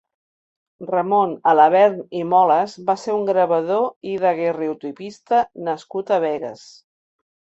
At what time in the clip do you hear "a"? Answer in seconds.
6.17-6.21